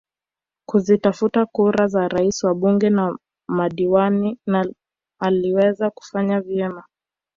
Kuzitafuta 0.69 1.45
kura 1.45 1.87
za 1.87 2.07
Rais 2.07 2.43
wabunge 2.43 2.89
na 2.89 3.17
madiwani 3.47 4.39
na 4.45 4.67
aliweza 5.19 5.89
kufanya 5.89 6.41
vyema 6.41 6.83